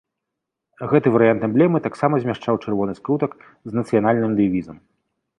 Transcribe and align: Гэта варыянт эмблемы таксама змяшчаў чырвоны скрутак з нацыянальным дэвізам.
Гэта 0.91 1.07
варыянт 1.15 1.41
эмблемы 1.47 1.81
таксама 1.87 2.19
змяшчаў 2.23 2.55
чырвоны 2.67 2.95
скрутак 2.99 3.31
з 3.71 3.81
нацыянальным 3.81 4.31
дэвізам. 4.41 4.77